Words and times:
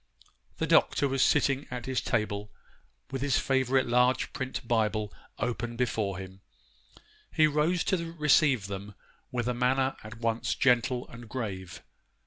]The 0.57 0.65
Doctor 0.65 1.07
was 1.07 1.21
sitting 1.21 1.67
at 1.69 1.85
his 1.85 2.01
table 2.01 2.49
with 3.11 3.21
his 3.21 3.37
favourite 3.37 3.85
large 3.85 4.33
print 4.33 4.67
Bible 4.67 5.13
open 5.37 5.75
before 5.75 6.17
him. 6.17 6.41
He 7.31 7.45
rose 7.45 7.83
to 7.83 8.11
receive 8.13 8.65
them 8.65 8.95
with 9.31 9.47
a 9.47 9.53
manner 9.53 9.95
at 10.03 10.17
once 10.17 10.55
gentle 10.55 11.07
and 11.09 11.29
grave. 11.29 11.83